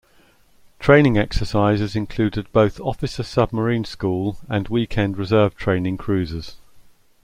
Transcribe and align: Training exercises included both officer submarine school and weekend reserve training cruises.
Training 0.79 1.15
exercises 1.15 1.95
included 1.95 2.51
both 2.51 2.79
officer 2.79 3.21
submarine 3.21 3.85
school 3.85 4.39
and 4.49 4.67
weekend 4.67 5.15
reserve 5.15 5.55
training 5.55 5.95
cruises. 5.97 6.55